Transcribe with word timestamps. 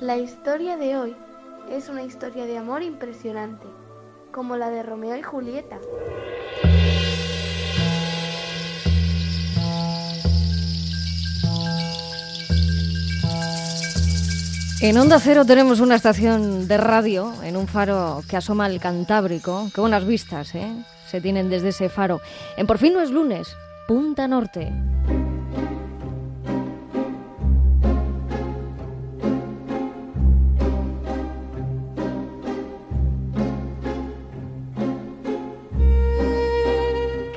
La 0.00 0.16
historia 0.18 0.76
de 0.76 0.96
hoy 0.96 1.16
es 1.68 1.88
una 1.88 2.04
historia 2.04 2.46
de 2.46 2.58
amor 2.58 2.84
impresionante, 2.84 3.66
como 4.30 4.56
la 4.56 4.70
de 4.70 4.84
Romeo 4.84 5.16
y 5.16 5.22
Julieta. 5.22 5.80
En 14.80 14.96
Onda 14.96 15.18
Cero 15.18 15.44
tenemos 15.44 15.80
una 15.80 15.96
estación 15.96 16.68
de 16.68 16.76
radio 16.76 17.32
en 17.42 17.56
un 17.56 17.66
faro 17.66 18.22
que 18.28 18.36
asoma 18.36 18.66
al 18.66 18.78
Cantábrico. 18.78 19.68
Qué 19.74 19.80
buenas 19.80 20.06
vistas, 20.06 20.54
¿eh? 20.54 20.72
Se 21.08 21.20
tienen 21.20 21.50
desde 21.50 21.70
ese 21.70 21.88
faro. 21.88 22.20
En 22.56 22.68
Por 22.68 22.78
fin 22.78 22.92
no 22.92 23.00
es 23.00 23.10
lunes, 23.10 23.56
Punta 23.88 24.28
Norte. 24.28 24.72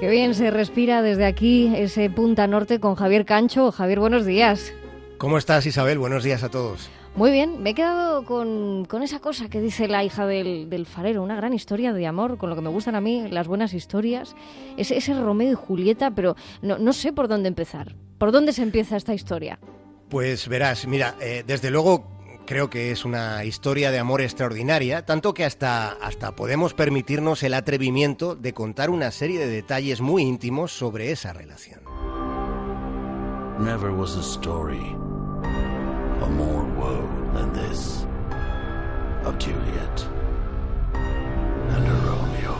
Qué 0.05 0.11
bien 0.11 0.35
se 0.35 0.51
respira 0.51 1.01
desde 1.01 1.25
aquí 1.25 1.73
ese 1.75 2.11
Punta 2.11 2.45
Norte 2.45 2.79
con 2.79 2.93
Javier 2.93 3.25
Cancho. 3.25 3.71
Javier, 3.71 3.99
buenos 3.99 4.23
días. 4.23 4.71
¿Cómo 5.17 5.39
estás, 5.39 5.65
Isabel? 5.65 5.97
Buenos 5.97 6.23
días 6.23 6.43
a 6.43 6.49
todos. 6.49 6.91
Muy 7.15 7.31
bien, 7.31 7.63
me 7.63 7.71
he 7.71 7.73
quedado 7.73 8.23
con, 8.23 8.85
esa 9.01 9.20
cosa 9.20 9.49
que 9.49 9.59
dice 9.59 9.87
la 9.87 10.03
hija 10.03 10.27
del, 10.27 10.85
farero, 10.85 11.23
una 11.23 11.35
gran 11.35 11.53
historia 11.53 11.91
de 11.91 12.05
amor, 12.05 12.37
con 12.37 12.51
lo 12.51 12.55
que 12.55 12.62
me 12.62 12.70
gustan 12.70 12.93
a 12.93 13.01
mí 13.01 13.27
las 13.31 13.47
buenas 13.47 13.73
historias, 13.73 14.35
ese, 14.77 14.95
ese 14.95 15.20
Romeo 15.20 15.53
y 15.53 15.55
Julieta, 15.55 16.12
pero 16.12 16.35
no, 16.62 16.93
sé 16.93 17.12
por 17.12 17.27
dónde 17.27 17.47
empezar. 17.47 17.95
¿Por 18.19 18.31
dónde 18.31 18.53
se 18.53 18.62
empieza 18.62 18.97
esta 18.97 19.15
historia? 19.15 19.57
Pues 20.09 20.47
verás, 20.47 20.85
mira, 20.85 21.15
eh, 21.19 21.43
desde 21.47 21.71
luego 21.71 22.15
creo 22.46 22.70
que 22.70 22.91
es 22.91 23.05
una 23.05 23.43
historia 23.43 23.91
de 23.91 23.99
amor 23.99 24.21
extraordinaria, 24.21 25.05
tanto 25.05 25.34
que 25.34 25.46
hasta, 25.46 25.91
hasta 25.91 26.35
podemos 26.35 26.74
permitirnos 26.74 27.43
el 27.43 27.54
atrevimiento 27.54 28.35
de 28.35 28.54
contar 28.54 28.90
una 28.90 29.12
serie 29.12 29.40
de 29.40 29.48
detalles 29.48 30.02
muy 30.02 30.24
íntimos 30.24 30.71
sobre 30.71 31.12
esa 31.12 31.34
relación. 31.34 31.82
Never 33.60 33.91
was 33.91 34.18
a 34.18 34.21
story 34.21 34.96
more 36.35 36.65
woe 36.76 37.07
than 37.34 37.54
this 37.54 38.05
of 39.26 39.35
Juliet 39.40 39.96
and 41.74 41.87
Romeo. 42.05 42.55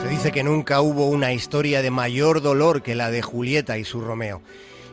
Se 0.00 0.08
dice 0.08 0.32
que 0.32 0.42
nunca 0.42 0.80
hubo 0.80 1.08
una 1.08 1.32
historia 1.32 1.82
de 1.82 1.90
mayor 1.90 2.40
dolor 2.40 2.82
que 2.82 2.94
la 2.94 3.10
de 3.10 3.22
Julieta 3.22 3.78
y 3.78 3.84
su 3.84 4.00
Romeo. 4.00 4.42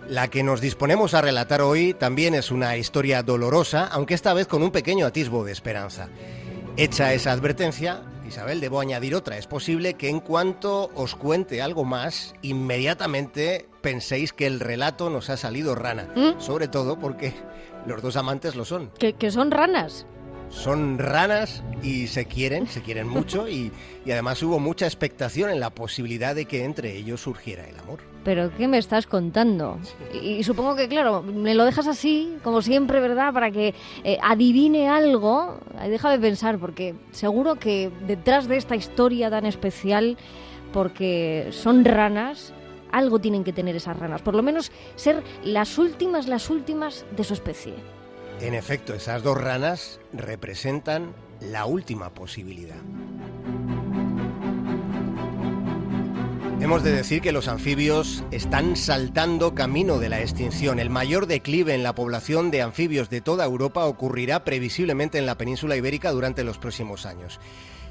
La 0.10 0.28
que 0.28 0.42
nos 0.42 0.60
disponemos 0.60 1.14
a 1.14 1.22
relatar 1.22 1.62
hoy 1.62 1.94
también 1.94 2.34
es 2.34 2.50
una 2.50 2.76
historia 2.78 3.22
dolorosa, 3.22 3.86
aunque 3.92 4.16
esta 4.16 4.34
vez 4.34 4.48
con 4.48 4.64
un 4.64 4.72
pequeño 4.72 5.06
atisbo 5.06 5.46
de 5.46 5.52
esperanza. 5.52 6.10
Hecha 6.78 7.14
esa 7.14 7.32
advertencia, 7.32 8.02
Isabel, 8.28 8.60
debo 8.60 8.80
añadir 8.80 9.14
otra. 9.14 9.38
Es 9.38 9.46
posible 9.46 9.94
que 9.94 10.10
en 10.10 10.20
cuanto 10.20 10.90
os 10.96 11.14
cuente 11.14 11.62
algo 11.62 11.86
más, 11.86 12.34
inmediatamente 12.42 13.68
penséis 13.82 14.34
que 14.34 14.48
el 14.48 14.60
relato 14.60 15.12
nos 15.12 15.30
ha 15.30 15.38
salido 15.38 15.76
rana. 15.76 16.08
¿Mm? 16.16 16.40
Sobre 16.42 16.68
todo 16.68 16.98
porque 16.98 17.36
los 17.86 18.02
dos 18.02 18.16
amantes 18.16 18.56
lo 18.56 18.66
son. 18.66 18.92
¿Que, 18.98 19.30
son 19.30 19.52
ranas? 19.52 20.08
Son 20.50 20.98
ranas 20.98 21.64
y 21.84 22.08
se 22.08 22.26
quieren, 22.26 22.68
se 22.68 22.82
quieren 22.82 23.08
mucho 23.10 23.48
y, 23.48 23.72
y 24.06 24.12
además 24.12 24.42
hubo 24.44 24.60
mucha 24.60 24.86
expectación 24.86 25.50
en 25.50 25.60
la 25.60 25.70
posibilidad 25.70 26.36
de 26.36 26.46
que 26.46 26.64
entre 26.64 26.96
ellos 26.96 27.22
surgiera 27.22 27.68
el 27.68 27.78
amor. 27.80 28.00
¿Pero 28.24 28.52
qué 28.56 28.68
me 28.68 28.78
estás 28.78 29.08
contando? 29.08 29.80
Y, 30.22 30.44
supongo 30.44 30.76
que, 30.76 30.90
claro, 30.90 31.24
me 31.24 31.56
lo 31.56 31.64
dejas 31.64 31.88
así, 31.88 32.38
como 32.44 32.62
siempre, 32.62 33.00
¿verdad? 33.00 33.34
Para 33.34 33.50
que 33.50 33.74
eh, 34.04 34.18
adivine 34.22 34.90
algo. 34.90 35.60
Déjame 35.88 36.20
pensar, 36.20 36.60
porque 36.60 36.96
seguro 37.12 37.56
que 37.56 37.90
detrás 38.08 38.48
de 38.48 38.58
esta 38.58 38.76
historia 38.76 39.30
tan 39.30 39.46
especial, 39.46 40.18
porque 40.74 41.48
son 41.52 41.86
ranas, 41.86 42.54
algo 42.92 43.20
tienen 43.20 43.44
que 43.44 43.54
tener 43.54 43.76
esas 43.76 43.98
ranas. 43.98 44.22
Por 44.22 44.36
lo 44.36 44.44
menos 44.44 44.72
ser 44.96 45.24
las 45.44 45.78
últimas, 45.78 46.28
las 46.28 46.50
últimas 46.50 47.06
de 47.16 47.24
su 47.24 47.34
especie. 47.34 47.74
En 48.42 48.54
efecto, 48.54 48.94
esas 48.94 49.22
dos 49.22 49.38
ranas 49.38 50.00
representan 50.14 51.14
la 51.42 51.66
última 51.66 52.14
posibilidad. 52.14 52.78
Hemos 56.62 56.84
de 56.84 56.92
decir 56.92 57.22
que 57.22 57.34
los 57.34 57.50
anfibios 57.50 58.24
están 58.32 58.78
saltando 58.78 59.56
camino 59.56 59.98
de 59.98 60.08
la 60.08 60.22
extinción. 60.22 60.80
El 60.80 60.90
mayor 60.90 61.26
declive 61.26 61.74
en 61.74 61.84
la 61.84 61.96
población 61.96 62.50
de 62.50 62.62
anfibios 62.62 63.10
de 63.10 63.22
toda 63.22 63.44
Europa 63.44 63.86
ocurrirá 63.86 64.46
previsiblemente 64.46 65.18
en 65.18 65.26
la 65.26 65.38
península 65.38 65.76
ibérica 65.76 66.12
durante 66.12 66.44
los 66.46 66.58
próximos 66.58 67.06
años. 67.06 67.40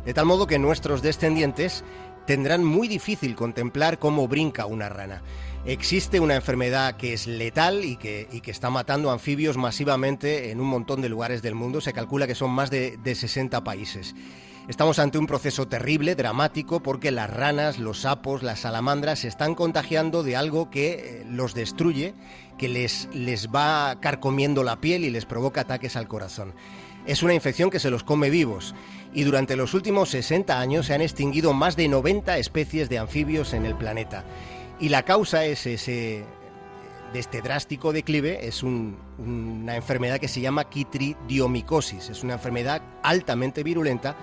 De 0.07 0.15
tal 0.15 0.27
modo 0.27 0.47
que 0.47 0.59
nuestros 0.59 1.03
descendientes 1.03 1.85
tendrán 2.27 2.63
muy 2.63 2.89
difícil 2.89 3.35
contemplar 3.35 3.99
cómo 3.99 4.29
brinca 4.29 4.67
una 4.67 4.89
rana. 4.89 5.23
Existe 5.69 6.19
una 6.19 6.35
enfermedad 6.35 6.97
que 6.97 7.13
es 7.13 7.27
letal 7.27 7.85
y 7.85 7.97
que, 7.97 8.27
está 8.47 8.71
matando 8.71 9.11
anfibios 9.11 9.59
masivamente 9.59 10.51
en 10.51 10.63
un 10.63 10.67
montón 10.67 11.03
de 11.03 11.11
lugares 11.11 11.43
del 11.43 11.55
mundo. 11.55 11.83
Se 11.83 11.93
calcula 11.93 12.27
que 12.27 12.35
son 12.35 12.53
más 12.53 12.71
de, 12.71 12.97
de 12.97 13.15
60 13.15 13.63
países. 13.65 14.15
Estamos 14.67 14.99
ante 14.99 15.19
un 15.19 15.27
proceso 15.27 15.69
terrible, 15.69 16.15
dramático, 16.15 16.81
porque 16.81 17.11
las 17.11 17.29
ranas, 17.29 17.79
los 17.79 18.01
sapos, 18.01 18.43
las 18.43 18.61
salamandras 18.61 19.19
se 19.19 19.29
están 19.29 19.55
contagiando 19.55 20.23
de 20.23 20.37
algo 20.37 20.71
que 20.71 20.93
eh, 20.93 21.27
los 21.29 21.53
destruye, 21.53 22.15
que 22.57 22.69
les, 22.69 23.07
les 23.13 23.49
va 23.49 23.99
carcomiendo 24.01 24.65
la 24.65 24.81
piel 24.81 25.05
y 25.05 25.11
les 25.11 25.27
provoca 25.27 25.61
ataques 25.61 25.97
al 25.97 26.09
corazón. 26.09 26.55
Es 27.05 27.23
una 27.23 27.35
infección 27.35 27.69
que 27.69 27.79
se 27.79 27.91
los 27.91 28.05
come 28.05 28.31
vivos 28.31 28.75
y 29.13 29.25
durante 29.25 29.55
los 29.55 29.75
últimos 29.75 30.09
60 30.09 30.59
años 30.59 30.87
se 30.87 30.95
han 30.95 31.03
extinguido 31.03 31.53
más 31.53 31.77
de 31.77 31.89
90 31.89 32.39
especies 32.39 32.89
de 32.89 32.99
anfibios 32.99 33.53
en 33.53 33.67
el 33.67 33.75
planeta. 33.75 34.25
Y 34.81 34.91
la 34.91 35.05
causa 35.05 35.45
es 35.45 35.67
ese, 35.67 36.25
de 37.13 37.19
este 37.19 37.43
drástico 37.43 37.93
declive 37.93 38.47
es 38.47 38.63
una 38.63 39.75
enfermedad 39.75 40.19
que 40.19 40.29
se 40.29 40.41
llama 40.41 40.69
quitridiomicosis. 40.69 42.11
Es 42.11 42.23
una 42.23 42.35
enfermedad 42.35 42.83
altamente 43.03 43.63
virulenta 43.63 44.17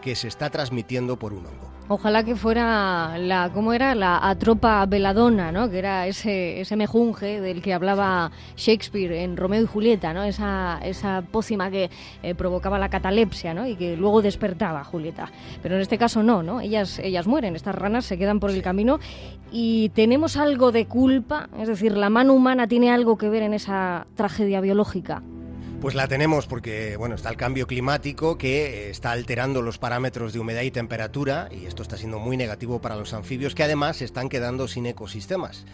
que 0.00 0.14
se 0.14 0.28
está 0.28 0.50
transmitiendo 0.50 1.18
por 1.18 1.32
un 1.32 1.46
hongo. 1.46 1.70
Ojalá 1.92 2.22
que 2.22 2.36
fuera 2.36 3.18
la, 3.18 3.50
¿cómo 3.52 3.72
era? 3.72 3.96
La 3.96 4.28
atropa 4.28 4.86
veladona, 4.86 5.50
¿no? 5.50 5.68
Que 5.68 5.80
era 5.80 6.06
ese, 6.06 6.60
ese 6.60 6.76
mejunje 6.76 7.40
del 7.40 7.60
que 7.62 7.74
hablaba 7.74 8.30
Shakespeare 8.56 9.12
en 9.24 9.36
Romeo 9.36 9.64
y 9.64 9.66
Julieta, 9.66 10.14
¿no? 10.14 10.22
Esa, 10.22 10.78
esa 10.84 11.22
pócima 11.22 11.68
que 11.68 11.90
eh, 12.22 12.36
provocaba 12.36 12.78
la 12.78 12.90
catalepsia, 12.90 13.54
¿no? 13.54 13.66
Y 13.66 13.74
que 13.74 13.96
luego 13.96 14.22
despertaba 14.22 14.82
a 14.82 14.84
Julieta. 14.84 15.32
Pero 15.64 15.74
en 15.74 15.80
este 15.80 15.98
caso 15.98 16.22
no, 16.22 16.44
¿no? 16.44 16.60
Ellas, 16.60 17.00
ellas 17.00 17.26
mueren, 17.26 17.56
estas 17.56 17.74
ranas 17.74 18.04
se 18.04 18.16
quedan 18.16 18.38
por 18.38 18.52
el 18.52 18.62
camino 18.62 19.00
y 19.50 19.88
tenemos 19.88 20.36
algo 20.36 20.70
de 20.70 20.86
culpa, 20.86 21.48
es 21.58 21.66
decir, 21.66 21.96
la 21.96 22.08
mano 22.08 22.34
humana 22.34 22.68
tiene 22.68 22.92
algo 22.92 23.18
que 23.18 23.28
ver 23.28 23.42
en 23.42 23.52
esa 23.52 24.06
tragedia 24.14 24.60
biológica. 24.60 25.24
Pues 25.80 25.94
la 25.94 26.08
tenemos 26.08 26.46
porque 26.46 26.98
bueno, 26.98 27.14
está 27.14 27.30
el 27.30 27.38
cambio 27.38 27.66
climático 27.66 28.36
que 28.36 28.66
eh, 28.66 28.90
está 28.90 29.12
alterando 29.12 29.62
los 29.62 29.78
parámetros 29.78 30.34
de 30.34 30.38
humedad 30.38 30.60
y 30.60 30.70
temperatura 30.70 31.48
y 31.50 31.64
esto 31.64 31.82
está 31.82 31.96
siendo 31.96 32.18
muy 32.18 32.36
negativo 32.36 32.82
para 32.82 32.96
los 32.96 33.14
anfibios 33.14 33.54
que 33.54 33.62
además 33.62 33.96
se 33.96 34.04
están 34.04 34.28
quedando 34.28 34.68
sin 34.68 34.84
ecosistemas. 34.84 35.64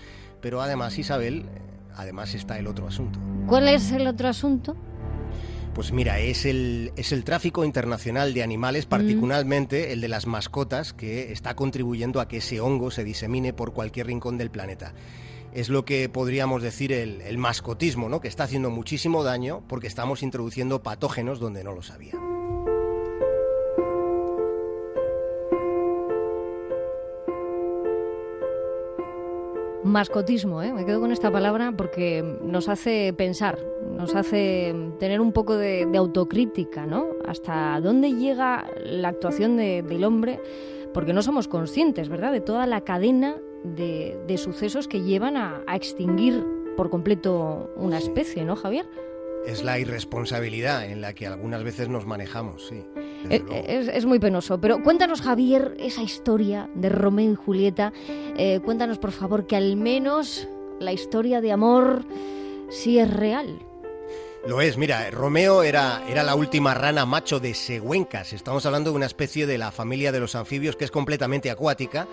Pero 0.40 0.62
además, 0.62 0.96
Isabel, 0.96 1.40
eh, 1.40 1.60
además 1.96 2.34
está 2.34 2.56
el 2.56 2.68
otro 2.68 2.86
asunto. 2.86 3.18
¿Cuál 3.48 3.68
es 3.68 3.90
el 3.90 4.06
otro 4.06 4.28
asunto? 4.28 4.76
Pues 5.74 5.90
mira, 5.90 6.20
es 6.20 6.46
el, 6.46 6.92
es 6.96 7.10
el 7.10 7.24
tráfico 7.24 7.64
internacional 7.64 8.32
de 8.32 8.44
animales, 8.44 8.86
mm. 8.86 8.88
particularmente 8.88 9.92
el 9.92 10.00
de 10.00 10.08
las 10.08 10.28
mascotas, 10.28 10.92
que 10.92 11.32
está 11.32 11.56
contribuyendo 11.56 12.20
a 12.20 12.28
que 12.28 12.36
ese 12.36 12.60
hongo 12.60 12.92
se 12.92 13.02
disemine 13.02 13.52
por 13.52 13.72
cualquier 13.72 14.06
rincón 14.06 14.38
del 14.38 14.50
planeta 14.50 14.94
es 15.56 15.70
lo 15.70 15.86
que 15.86 16.10
podríamos 16.10 16.62
decir 16.62 16.92
el, 16.92 17.38
mascotismo, 17.38 18.10
¿no? 18.10 18.20
que 18.20 18.28
está 18.28 18.44
haciendo 18.44 18.68
muchísimo 18.68 19.24
daño 19.24 19.62
porque 19.66 19.86
estamos 19.86 20.22
introduciendo 20.22 20.82
patógenos 20.82 21.40
donde 21.40 21.64
no 21.64 21.72
lo 21.72 21.80
sabía. 21.80 22.12
Mascotismo, 29.82 30.62
¿eh? 30.62 30.74
me 30.74 30.84
quedo 30.84 31.00
con 31.00 31.10
esta 31.10 31.32
palabra 31.32 31.72
porque 31.74 32.22
nos 32.42 32.68
hace 32.68 33.14
pensar, 33.14 33.58
nos 33.90 34.14
hace 34.14 34.74
tener 34.98 35.22
un 35.22 35.32
poco 35.32 35.56
de, 35.56 35.88
autocrítica, 35.96 36.84
¿no? 36.84 37.06
Hasta 37.26 37.80
dónde 37.80 38.12
llega 38.12 38.66
la 38.84 39.08
actuación 39.08 39.56
del 39.56 40.04
hombre, 40.04 40.38
porque 40.92 41.14
no 41.14 41.22
somos 41.22 41.48
conscientes, 41.48 42.10
¿verdad?, 42.10 42.32
de 42.32 42.42
toda 42.42 42.66
la 42.66 42.82
cadena 42.82 43.40
de, 43.74 44.38
sucesos 44.38 44.88
que 44.88 45.02
llevan 45.02 45.36
a, 45.36 45.62
extinguir 45.74 46.44
por 46.76 46.90
completo 46.90 47.70
una 47.76 47.98
especie, 47.98 48.44
¿no, 48.44 48.56
Javier? 48.56 48.86
Es 49.46 49.62
la 49.62 49.78
irresponsabilidad 49.78 50.84
en 50.84 51.00
la 51.00 51.14
que 51.14 51.26
algunas 51.26 51.62
veces 51.62 51.88
nos 51.88 52.04
manejamos, 52.04 52.66
sí. 52.66 52.84
Eh, 53.30 53.90
es, 53.92 54.04
muy 54.04 54.18
penoso. 54.18 54.60
Pero 54.60 54.82
cuéntanos, 54.82 55.20
Javier, 55.22 55.74
esa 55.78 56.02
historia 56.02 56.68
de 56.74 56.88
Romeo 56.88 57.32
y 57.32 57.34
Julieta. 57.34 57.92
Eh, 58.08 58.60
cuéntanos, 58.64 58.98
por 58.98 59.12
favor, 59.12 59.46
que 59.46 59.56
al 59.56 59.76
menos 59.76 60.48
la 60.80 60.92
historia 60.92 61.40
de 61.40 61.52
amor 61.52 62.04
si 62.68 62.98
es 62.98 63.12
real. 63.12 63.58
Lo 64.46 64.60
es, 64.60 64.76
mira, 64.76 65.10
Romeo 65.10 65.64
era, 65.64 66.04
era 66.08 66.22
la 66.22 66.36
última 66.36 66.72
rana 66.72 67.04
macho 67.04 67.40
de 67.40 67.52
Següencas. 67.52 68.32
Estamos 68.32 68.64
hablando 68.64 68.90
de 68.90 68.96
una 68.96 69.06
especie 69.06 69.44
de 69.44 69.58
la 69.58 69.72
familia 69.72 70.12
de 70.12 70.20
los 70.20 70.36
anfibios 70.36 70.76
que 70.76 70.84
es 70.84 70.92
completamente 70.92 71.50
acuática 71.50 72.06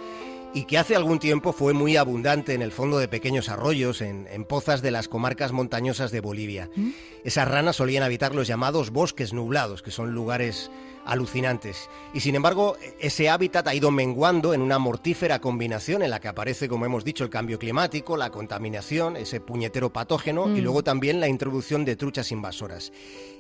y 0.53 0.65
que 0.65 0.77
hace 0.77 0.95
algún 0.95 1.19
tiempo 1.19 1.51
fue 1.51 1.73
muy 1.73 1.97
abundante 1.97 2.53
en 2.53 2.61
el 2.61 2.71
fondo 2.71 3.00
de 3.00 3.07
pequeños 3.07 3.50
arroyos, 3.50 4.01
en, 4.01 4.45
pozas 4.45 4.81
de 4.81 4.91
las 4.91 5.07
comarcas 5.07 5.51
montañosas 5.51 6.11
de 6.11 6.21
Bolivia. 6.21 6.69
¿Mm? 6.75 6.91
Esas 7.23 7.47
ranas 7.47 7.77
solían 7.77 8.03
habitar 8.03 8.35
los 8.35 8.47
llamados 8.47 8.91
bosques 8.91 9.33
nublados, 9.33 9.81
que 9.81 9.91
son 9.91 10.13
lugares 10.13 10.69
alucinantes. 11.05 11.89
Y 12.13 12.19
sin 12.19 12.35
embargo, 12.35 12.77
ese 13.00 13.29
hábitat 13.29 13.67
ha 13.67 13.75
ido 13.75 13.91
menguando 13.91 14.53
en 14.53 14.61
una 14.61 14.79
mortífera 14.79 15.39
combinación 15.39 16.03
en 16.03 16.09
la 16.09 16.19
que 16.19 16.27
aparece, 16.27 16.69
como 16.69 16.85
hemos 16.85 17.03
dicho, 17.03 17.23
el 17.23 17.29
cambio 17.29 17.59
climático, 17.59 18.17
la 18.17 18.29
contaminación, 18.29 19.17
ese 19.17 19.39
puñetero 19.39 19.91
patógeno 19.91 20.47
y 20.55 20.61
mm. 20.61 20.63
luego 20.63 20.83
también 20.83 21.19
la 21.19 21.27
introducción 21.27 21.85
de 21.85 21.95
truchas 21.95 22.31
invasoras. 22.31 22.91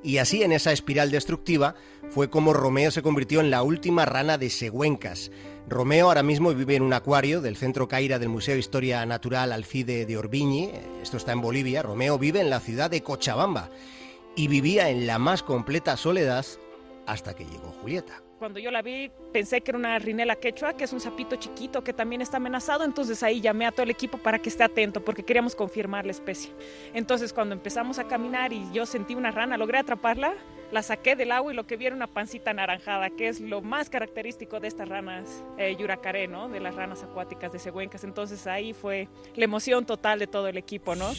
Y 0.03 0.17
así, 0.17 0.43
en 0.43 0.51
esa 0.51 0.71
espiral 0.71 1.11
destructiva, 1.11 1.75
fue 2.13 2.29
como 2.29 2.53
Romeo 2.53 2.91
se 2.91 3.01
convirtió 3.01 3.39
en 3.39 3.49
la 3.49 3.63
última 3.63 4.05
rana 4.05 4.37
de 4.37 4.51
Següencas. 4.51 5.31
Romeo 5.67 6.09
ahora 6.09 6.21
mismo 6.21 6.53
vive 6.53 6.75
en 6.75 6.83
un 6.83 6.93
acuario 6.93 7.41
del 7.41 7.57
Centro 7.57 7.87
Caira 7.87 8.19
del 8.19 8.29
Museo 8.29 8.53
de 8.53 8.59
Historia 8.59 9.03
Natural 9.07 9.51
Alcide 9.51 10.05
de 10.05 10.15
Orbiñi, 10.15 10.69
esto 11.01 11.17
está 11.17 11.31
en 11.31 11.41
Bolivia. 11.41 11.81
Romeo 11.81 12.19
vive 12.19 12.39
en 12.39 12.51
la 12.51 12.59
ciudad 12.59 12.91
de 12.91 13.01
Cochabamba 13.01 13.71
y 14.35 14.47
vivía 14.47 14.91
en 14.91 15.07
la 15.07 15.17
más 15.17 15.41
completa 15.41 15.97
soledad 15.97 16.45
hasta 17.07 17.33
que 17.33 17.45
llegó 17.45 17.71
Julieta. 17.81 18.21
Cuando 18.37 18.59
yo 18.59 18.69
la 18.69 18.83
vi 18.83 19.09
pensé 19.31 19.61
que 19.61 19.71
era 19.71 19.79
una 19.79 19.97
rinela 19.97 20.35
quechua, 20.35 20.73
que 20.73 20.83
es 20.83 20.93
un 20.93 20.99
sapito 20.99 21.37
chiquito 21.37 21.83
que 21.83 21.93
también 21.93 22.21
está 22.21 22.37
amenazado, 22.37 22.83
entonces 22.83 23.23
ahí 23.23 23.41
llamé 23.41 23.65
a 23.65 23.71
todo 23.71 23.85
el 23.85 23.89
equipo 23.89 24.19
para 24.19 24.37
que 24.37 24.49
esté 24.49 24.63
atento 24.63 25.03
porque 25.03 25.23
queríamos 25.23 25.55
confirmar 25.55 26.05
la 26.05 26.11
especie. 26.11 26.51
Entonces 26.93 27.33
cuando 27.33 27.55
empezamos 27.55 27.97
a 27.97 28.03
caminar 28.03 28.53
y 28.53 28.69
yo 28.71 28.85
sentí 28.85 29.15
una 29.15 29.31
rana, 29.31 29.57
logré 29.57 29.79
atraparla, 29.79 30.35
la 30.73 30.81
saqué 30.81 31.15
del 31.15 31.31
agua 31.31 31.53
y 31.53 31.55
lo 31.55 31.67
que 31.67 31.77
vi 31.77 31.85
era 31.85 31.95
una 31.95 32.07
pancita 32.07 32.49
anaranjada, 32.49 33.11
que 33.11 33.27
es 33.27 33.39
lo 33.39 33.61
más 33.61 33.89
característico 33.89 34.59
de 34.59 34.67
estas 34.67 34.89
ranas 34.89 35.43
eh, 35.59 35.75
yuracaré, 35.77 36.27
¿no? 36.27 36.49
De 36.49 36.59
las 36.59 36.75
ranas 36.75 37.03
acuáticas 37.03 37.53
de 37.53 37.59
Següencas. 37.59 38.03
Entonces 38.03 38.47
ahí 38.47 38.73
fue 38.73 39.07
la 39.35 39.45
emoción 39.45 39.85
total 39.85 40.17
de 40.17 40.25
todo 40.25 40.47
el 40.47 40.57
equipo, 40.57 40.95
¿no? 40.95 41.11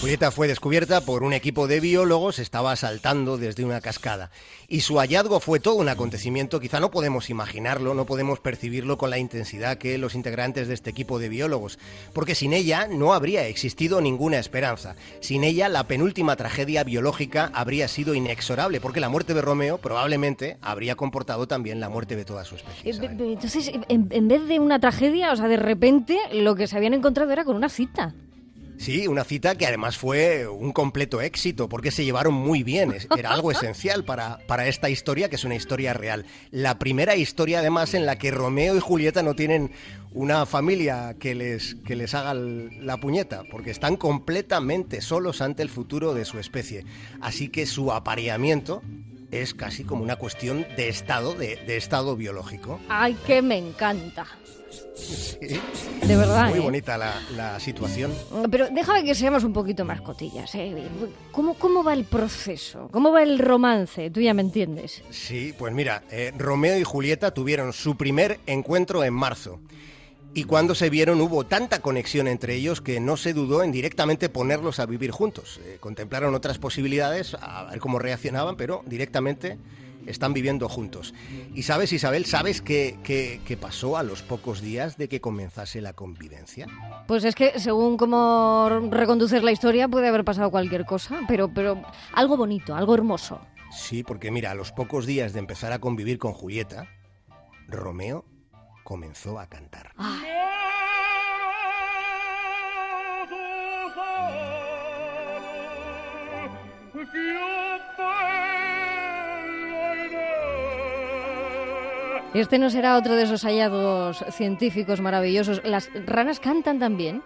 Julieta 0.00 0.30
fue 0.30 0.48
descubierta 0.48 1.02
por 1.02 1.22
un 1.22 1.34
equipo 1.34 1.68
de 1.68 1.78
biólogos, 1.78 2.38
estaba 2.38 2.74
saltando 2.74 3.36
desde 3.36 3.66
una 3.66 3.82
cascada. 3.82 4.30
Y 4.66 4.80
su 4.80 4.98
hallazgo 4.98 5.40
fue 5.40 5.60
todo 5.60 5.74
un 5.74 5.90
acontecimiento, 5.90 6.58
quizá 6.58 6.80
no 6.80 6.90
podemos 6.90 7.28
imaginarlo, 7.28 7.92
no 7.92 8.06
podemos 8.06 8.40
percibirlo 8.40 8.96
con 8.96 9.10
la 9.10 9.18
intensidad 9.18 9.76
que 9.76 9.98
los 9.98 10.14
integrantes 10.14 10.68
de 10.68 10.74
este 10.74 10.88
equipo 10.88 11.18
de 11.18 11.28
biólogos, 11.28 11.78
porque 12.14 12.34
sin 12.34 12.54
ella 12.54 12.88
no 12.88 13.12
habría 13.12 13.46
existido 13.46 14.00
ninguna 14.00 14.38
esperanza. 14.38 14.96
Sin 15.20 15.44
ella 15.44 15.68
la 15.68 15.84
penúltima 15.84 16.34
tragedia 16.34 16.82
biológica 16.82 17.50
habría 17.52 17.86
sido 17.86 18.14
inexorable, 18.14 18.80
porque 18.80 19.00
la 19.00 19.10
muerte 19.10 19.34
de 19.34 19.42
Romeo 19.42 19.76
probablemente 19.76 20.56
habría 20.62 20.94
comportado 20.94 21.46
también 21.46 21.78
la 21.78 21.90
muerte 21.90 22.16
de 22.16 22.24
toda 22.24 22.46
su 22.46 22.54
especie. 22.54 22.90
Eh, 22.90 23.10
entonces, 23.18 23.70
en 23.90 24.28
vez 24.28 24.48
de 24.48 24.60
una 24.60 24.80
tragedia, 24.80 25.30
o 25.30 25.36
sea, 25.36 25.46
de 25.46 25.58
repente 25.58 26.18
lo 26.32 26.54
que 26.54 26.68
se 26.68 26.78
habían 26.78 26.94
encontrado 26.94 27.30
era 27.32 27.44
con 27.44 27.54
una 27.54 27.68
cita. 27.68 28.14
Sí, 28.80 29.06
una 29.06 29.24
cita 29.24 29.56
que 29.56 29.66
además 29.66 29.98
fue 29.98 30.48
un 30.48 30.72
completo 30.72 31.20
éxito 31.20 31.68
porque 31.68 31.90
se 31.90 32.02
llevaron 32.02 32.32
muy 32.32 32.62
bien. 32.62 32.94
Era 33.14 33.30
algo 33.30 33.50
esencial 33.52 34.04
para, 34.04 34.38
para 34.46 34.68
esta 34.68 34.88
historia, 34.88 35.28
que 35.28 35.36
es 35.36 35.44
una 35.44 35.54
historia 35.54 35.92
real. 35.92 36.24
La 36.50 36.78
primera 36.78 37.14
historia 37.14 37.58
además 37.58 37.92
en 37.92 38.06
la 38.06 38.16
que 38.16 38.30
Romeo 38.30 38.74
y 38.74 38.80
Julieta 38.80 39.22
no 39.22 39.34
tienen 39.34 39.70
una 40.12 40.46
familia 40.46 41.14
que 41.20 41.34
les, 41.34 41.74
que 41.84 41.94
les 41.94 42.14
haga 42.14 42.32
la 42.32 42.96
puñeta, 42.96 43.42
porque 43.50 43.70
están 43.70 43.98
completamente 43.98 45.02
solos 45.02 45.42
ante 45.42 45.62
el 45.62 45.68
futuro 45.68 46.14
de 46.14 46.24
su 46.24 46.38
especie. 46.38 46.86
Así 47.20 47.50
que 47.50 47.66
su 47.66 47.92
apareamiento 47.92 48.80
es 49.30 49.52
casi 49.52 49.84
como 49.84 50.02
una 50.02 50.16
cuestión 50.16 50.66
de 50.78 50.88
estado, 50.88 51.34
de, 51.34 51.56
de 51.66 51.76
estado 51.76 52.16
biológico. 52.16 52.80
¡Ay, 52.88 53.14
que 53.26 53.42
me 53.42 53.58
encanta! 53.58 54.26
De 55.40 56.16
verdad. 56.16 56.50
Muy 56.50 56.58
¿eh? 56.58 56.62
bonita 56.62 56.98
la, 56.98 57.60
situación. 57.60 58.12
Pero 58.50 58.68
déjame 58.70 59.04
que 59.04 59.14
seamos 59.14 59.44
un 59.44 59.52
poquito 59.52 59.84
más 59.84 60.00
cotillas. 60.00 60.54
¿eh? 60.54 60.88
¿Cómo, 61.32 61.54
¿Cómo 61.54 61.84
va 61.84 61.92
el 61.92 62.04
proceso? 62.04 62.88
¿Cómo 62.90 63.12
va 63.12 63.22
el 63.22 63.38
romance? 63.38 64.10
Tú 64.10 64.20
ya 64.20 64.34
me 64.34 64.42
entiendes. 64.42 65.02
Sí, 65.10 65.54
pues 65.56 65.72
mira, 65.72 66.02
eh, 66.10 66.32
Romeo 66.36 66.78
y 66.78 66.84
Julieta 66.84 67.32
tuvieron 67.32 67.72
su 67.72 67.96
primer 67.96 68.40
encuentro 68.46 69.04
en 69.04 69.14
marzo. 69.14 69.60
Y 70.32 70.44
cuando 70.44 70.76
se 70.76 70.90
vieron 70.90 71.20
hubo 71.20 71.44
tanta 71.44 71.80
conexión 71.80 72.28
entre 72.28 72.54
ellos 72.54 72.80
que 72.80 73.00
no 73.00 73.16
se 73.16 73.32
dudó 73.32 73.64
en 73.64 73.72
directamente 73.72 74.28
ponerlos 74.28 74.78
a 74.78 74.86
vivir 74.86 75.10
juntos. 75.10 75.60
contemplaron 75.80 76.34
otras 76.36 76.58
posibilidades, 76.58 77.34
a 77.40 77.64
ver 77.64 77.80
cómo 77.80 77.98
reaccionaban, 77.98 78.56
pero 78.56 78.82
directamente 78.86 79.58
están 80.06 80.32
viviendo 80.32 80.68
juntos. 80.68 81.14
Y 81.54 81.62
sabes, 81.62 81.92
Isabel, 81.92 82.24
¿sabes 82.24 82.62
qué, 82.62 82.98
qué, 83.02 83.56
pasó 83.56 83.96
a 83.96 84.02
los 84.02 84.22
pocos 84.22 84.60
días 84.60 84.96
de 84.96 85.08
que 85.08 85.20
comenzase 85.20 85.80
la 85.80 85.92
convivencia? 85.92 86.66
Pues 87.06 87.24
es 87.24 87.34
que 87.34 87.58
según 87.58 87.96
cómo 87.96 88.68
reconduces 88.90 89.42
la 89.42 89.52
historia 89.52 89.88
puede 89.88 90.08
haber 90.08 90.24
pasado 90.24 90.50
cualquier 90.50 90.86
cosa, 90.86 91.20
pero, 91.28 91.52
pero 91.52 91.82
algo 92.14 92.36
bonito, 92.36 92.74
algo 92.74 92.94
hermoso. 92.94 93.40
Sí, 93.70 94.02
porque 94.02 94.30
mira, 94.30 94.50
a 94.50 94.54
los 94.54 94.72
pocos 94.72 95.06
días 95.06 95.32
de 95.32 95.38
empezar 95.38 95.72
a 95.72 95.78
convivir 95.78 96.18
con 96.18 96.32
Julieta, 96.32 96.88
Romeo 97.68 98.24
comenzó 98.82 99.38
a 99.38 99.46
cantar. 99.46 99.92
Ah. 99.96 100.20
Este 112.34 112.58
no 112.58 112.70
será 112.70 112.96
otro 112.96 113.16
de 113.16 113.24
esos 113.24 113.42
hallazgos 113.42 114.24
científicos 114.30 115.00
maravillosos. 115.00 115.62
¿Las 115.64 115.90
ranas 116.06 116.38
cantan 116.38 116.78
también? 116.78 117.22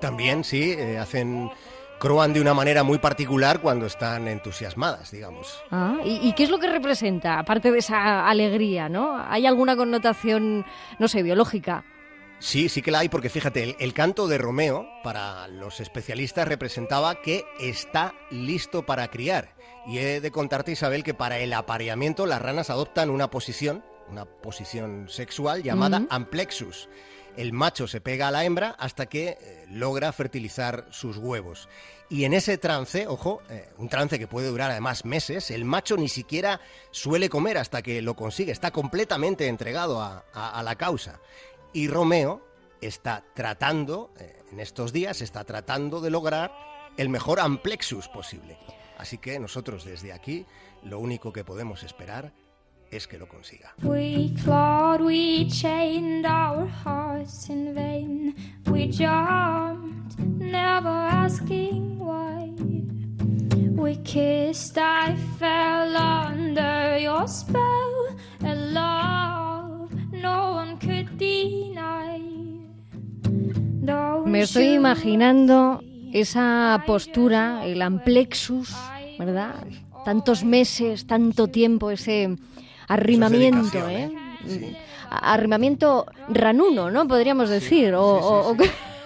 También, 0.00 0.44
sí, 0.44 0.72
eh, 0.72 0.98
hacen 0.98 1.50
croan 1.98 2.32
de 2.32 2.40
una 2.40 2.54
manera 2.54 2.82
muy 2.84 2.98
particular 2.98 3.60
cuando 3.60 3.86
están 3.86 4.28
entusiasmadas, 4.28 5.10
digamos. 5.10 5.60
Ah, 5.70 5.96
¿y, 6.04 6.32
qué 6.34 6.44
es 6.44 6.50
lo 6.50 6.58
que 6.58 6.68
representa, 6.68 7.38
aparte 7.38 7.72
de 7.72 7.78
esa 7.78 8.28
alegría, 8.28 8.88
no? 8.88 9.16
¿Hay 9.28 9.46
alguna 9.46 9.76
connotación, 9.76 10.64
no 10.98 11.08
sé, 11.08 11.22
biológica? 11.22 11.84
Sí, 12.38 12.68
sí 12.68 12.82
que 12.82 12.90
la 12.90 12.98
hay, 13.00 13.08
porque 13.08 13.30
fíjate, 13.30 13.76
el, 13.78 13.94
canto 13.94 14.28
de 14.28 14.38
Romeo, 14.38 14.86
para 15.02 15.48
los 15.48 15.80
especialistas, 15.80 16.46
representaba 16.46 17.22
que 17.22 17.44
está 17.58 18.14
listo 18.30 18.84
para 18.84 19.08
criar. 19.08 19.54
Y 19.86 19.98
he 19.98 20.20
de 20.20 20.30
contarte, 20.30 20.72
Isabel, 20.72 21.04
que 21.04 21.14
para 21.14 21.38
el 21.38 21.52
apareamiento 21.54 22.26
las 22.26 22.42
ranas 22.42 22.70
adoptan 22.70 23.08
una 23.08 23.30
posición 23.30 23.82
una 24.08 24.24
posición 24.24 25.08
sexual 25.08 25.62
llamada 25.62 26.06
amplexus. 26.10 26.88
El 27.36 27.52
macho 27.52 27.88
se 27.88 28.00
pega 28.00 28.28
a 28.28 28.30
la 28.30 28.44
hembra 28.44 28.76
hasta 28.78 29.06
que 29.06 29.38
eh, 29.40 29.66
logra 29.68 30.12
fertilizar 30.12 30.86
sus 30.90 31.16
huevos. 31.18 31.68
Y 32.08 32.24
en 32.24 32.32
ese 32.32 32.58
trance, 32.58 33.08
ojo, 33.08 33.42
eh, 33.50 33.68
un 33.78 33.88
trance 33.88 34.18
que 34.18 34.28
puede 34.28 34.48
durar 34.48 34.70
además 34.70 35.04
meses, 35.04 35.50
el 35.50 35.64
macho 35.64 35.96
ni 35.96 36.08
siquiera 36.08 36.60
suele 36.92 37.28
comer 37.28 37.58
hasta 37.58 37.82
que 37.82 38.02
lo 38.02 38.14
consigue, 38.14 38.52
está 38.52 38.70
completamente 38.70 39.48
entregado 39.48 40.00
a, 40.00 40.62
la 40.62 40.76
causa. 40.76 41.20
Y 41.72 41.88
Romeo 41.88 42.46
está 42.80 43.24
tratando, 43.34 44.12
eh, 44.20 44.42
en 44.52 44.60
estos 44.60 44.92
días, 44.92 45.20
está 45.20 45.42
tratando 45.44 46.00
de 46.00 46.10
lograr 46.10 46.52
el 46.96 47.08
mejor 47.08 47.40
amplexus 47.40 48.06
posible. 48.08 48.58
Así 48.96 49.18
que 49.18 49.40
nosotros 49.40 49.84
desde 49.84 50.12
aquí 50.12 50.46
lo 50.84 51.00
único 51.00 51.32
que 51.32 51.42
podemos 51.42 51.82
esperar 51.82 52.32
es 52.96 53.06
que 53.06 53.18
lo 53.18 53.26
consiga. 53.26 53.74
We 53.82 54.34
clawed, 54.42 55.00
we 55.00 55.48
chained 55.48 56.26
our 56.26 56.68
hearts 56.84 57.48
in 57.48 57.74
vain. 57.74 58.34
We 58.70 58.88
jumped, 58.88 60.18
never 60.18 60.88
asking 60.88 61.98
why. 61.98 62.52
We 63.76 63.96
kissed, 64.04 64.78
I 64.78 65.16
fell 65.38 65.96
under 65.96 66.98
your 66.98 67.26
spell. 67.26 68.16
A 68.42 68.54
love 68.54 69.90
no 70.12 70.52
one 70.52 70.78
could 70.78 71.18
deny. 71.18 72.20
Me 74.26 74.40
estoy 74.40 74.74
imaginando 74.74 75.82
esa 76.12 76.82
postura, 76.86 77.66
el 77.66 77.82
amplexus, 77.82 78.74
¿verdad? 79.18 79.66
Tantos 80.04 80.44
meses, 80.44 81.06
tanto 81.06 81.48
tiempo, 81.48 81.90
ese 81.90 82.36
arrimamiento, 82.88 83.88
¿eh? 83.88 84.10
¿eh? 84.46 84.76
Arrimamiento 85.10 86.06
ranuno, 86.28 86.90
¿no? 86.90 87.06
Podríamos 87.06 87.48
decir. 87.48 87.94
o, 87.94 88.56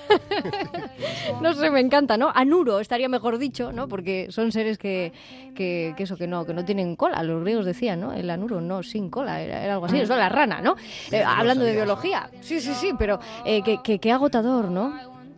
no 1.43 1.55
sé, 1.55 1.71
me 1.71 1.81
encanta, 1.81 2.17
¿no? 2.17 2.31
Anuro 2.35 2.81
estaría 2.81 3.09
mejor 3.09 3.39
dicho, 3.39 3.73
¿no? 3.73 3.89
Porque 3.89 4.29
son 4.31 4.53
seres 4.53 4.79
que, 4.79 5.13
que, 5.55 5.95
eso, 5.99 6.17
que 6.17 6.27
no, 6.27 6.47
que 6.47 6.55
no 6.55 6.65
tienen 6.65 6.97
cola. 6.97 7.23
Los 7.23 7.43
griegos 7.43 7.67
decían, 7.67 8.01
¿no? 8.01 8.13
El 8.13 8.31
anuro 8.31 8.61
no 8.61 8.83
sin 8.83 9.11
cola, 9.11 9.41
era, 9.41 9.73
algo 9.73 9.87
así. 9.87 9.99
Eso 10.01 10.17
la 10.17 10.29
rana, 10.29 10.61
¿no? 10.61 10.77
Eh, 11.11 11.23
hablando 11.23 11.65
de 11.65 11.73
biología. 11.73 12.31
Sí, 12.41 12.61
sí, 12.61 12.75
sí, 12.75 12.93
pero 12.99 13.21
eh, 13.45 13.63
que, 13.63 13.99
que, 13.99 14.13
agotador, 14.13 14.71
¿no? 14.71 14.95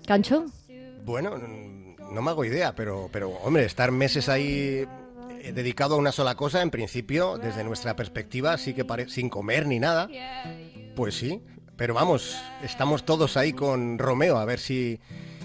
¿Cancho? 0.07 0.45
Bueno, 1.05 1.33
no 2.13 2.23
me 2.23 2.31
hago 2.31 2.45
idea, 2.45 2.75
pero, 2.75 3.09
pero 3.13 3.31
hombre, 3.45 3.65
estar 3.65 3.91
meses 3.91 4.29
ahí 4.29 4.87
dedicado 5.55 5.95
a 5.95 5.99
una 5.99 6.13
sola 6.13 6.35
cosa, 6.35 6.63
en 6.63 6.71
principio, 6.71 7.39
desde 7.39 7.65
nuestra 7.65 7.97
perspectiva, 7.97 8.57
sí 8.59 8.75
que 8.75 8.85
sin 9.09 9.29
comer 9.29 9.67
ni 9.67 9.79
nada, 9.79 10.09
pues 10.95 11.17
sí. 11.17 11.43
Pero 11.77 11.95
vamos, 11.95 12.37
estamos 12.63 13.05
todos 13.05 13.37
ahí 13.37 13.53
con 13.53 13.99
Romeo, 13.99 14.37
a 14.37 14.45
ver 14.45 14.59
si, 14.59 15.01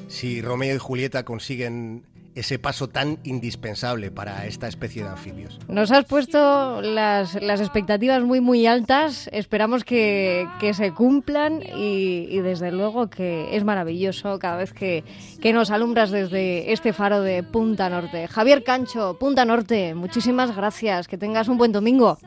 si 0.07 0.41
Romeo 0.41 0.75
y 0.75 0.79
Julieta 0.79 1.23
consiguen 1.23 2.05
ese 2.35 2.59
paso 2.59 2.89
tan 2.89 3.17
indispensable 3.23 4.11
para 4.11 4.45
esta 4.45 4.67
especie 4.67 5.03
de 5.03 5.09
anfibios. 5.09 5.57
Nos 5.67 5.91
has 5.91 6.05
puesto 6.05 6.81
las, 6.81 7.41
las 7.41 7.61
expectativas 7.61 8.21
muy, 8.23 8.41
muy 8.41 8.67
altas. 8.67 9.29
Esperamos 9.31 9.83
que, 9.83 10.47
que 10.59 10.73
se 10.73 10.91
cumplan 10.91 11.63
y, 11.63 12.27
y, 12.29 12.39
desde 12.41 12.71
luego 12.71 13.09
que 13.09 13.55
es 13.55 13.63
maravilloso 13.63 14.37
cada 14.37 14.57
vez 14.57 14.73
que, 14.73 15.03
que 15.41 15.53
nos 15.53 15.71
alumbras 15.71 16.11
desde 16.11 16.73
este 16.73 16.91
faro 16.91 17.21
de 17.21 17.41
Punta 17.43 17.89
Norte. 17.89 18.27
Javier 18.27 18.63
Cancho, 18.63 19.17
Punta 19.17 19.45
Norte, 19.45 19.95
muchísimas 19.95 20.55
gracias. 20.55 21.07
Que 21.07 21.17
tengas 21.17 21.47
un 21.47 21.57
buen 21.57 21.71
domingo. 21.71 22.17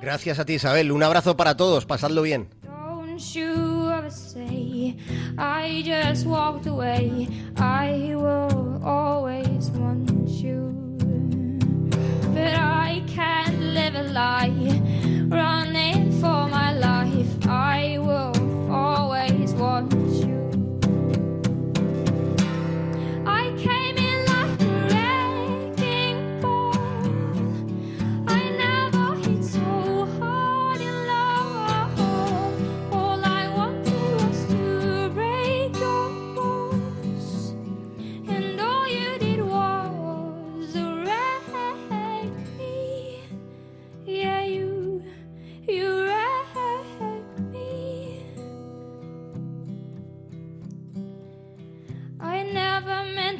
Gracias 0.00 0.38
a 0.38 0.44
ti, 0.44 0.54
Isabel. 0.54 0.92
Un 0.92 1.02
abrazo 1.02 1.36
para 1.36 1.56
todos. 1.56 1.86
Pasadlo 1.86 2.22
bien. 2.22 2.48
I 5.38 5.82
just 5.84 6.26
walked 6.26 6.66
away. 6.66 7.28
I 7.56 8.14
will 8.14 8.80
always 8.84 9.53
I 12.84 13.02
can't 13.06 13.60
live 13.60 13.94
a 13.94 14.02
lie, 14.12 14.52
running 15.28 15.83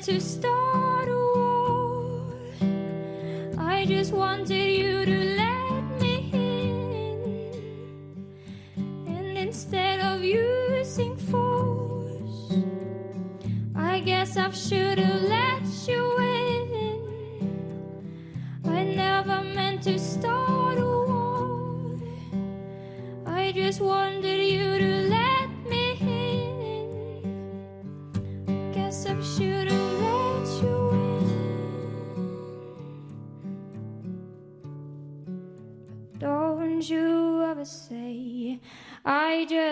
to 0.04 0.20
start 0.20 1.08
a 1.08 1.16
war. 1.34 2.26
I 3.56 3.87
just 3.87 4.12
wanted 4.12 4.78
you 4.78 5.06
to 5.06 5.18
let 5.40 5.82
me 5.99 6.28
in. 6.34 7.54
And 9.06 9.38
instead 9.38 10.00
of 10.00 10.23
using 10.23 11.16
force, 11.16 12.52
I 13.75 14.00
guess 14.00 14.37
I 14.37 14.50
should 14.50 14.99
have 14.99 15.23
let 15.23 15.62
you 15.88 16.18
in. 16.18 17.49
I 18.66 18.84
never 18.84 19.42
meant 19.42 19.84
to 19.84 19.99
start 19.99 20.76
a 20.76 20.84
war. 20.84 21.99
I 23.25 23.52
just 23.52 23.80
wanted 23.80 24.34